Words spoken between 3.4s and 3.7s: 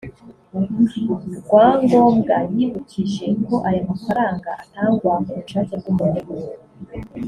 ko